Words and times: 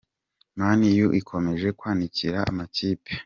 Mani 0.59 0.87
yu 0.97 1.07
ikomeje 1.19 1.67
kwanikira 1.79 2.37
andi 2.43 2.53
makipe 2.57 3.11